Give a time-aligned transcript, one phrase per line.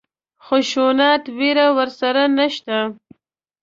[0.45, 2.77] خشونت وېره ورسره نشته.